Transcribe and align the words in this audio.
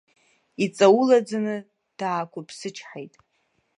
Иҵаулаӡаны 0.63 1.55
даақәыԥсычҳаит. 1.97 3.13